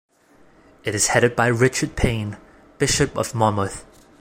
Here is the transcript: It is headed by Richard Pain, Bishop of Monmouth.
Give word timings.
It 0.83 0.95
is 0.95 1.09
headed 1.09 1.35
by 1.35 1.45
Richard 1.45 1.95
Pain, 1.95 2.37
Bishop 2.79 3.15
of 3.15 3.35
Monmouth. 3.35 3.85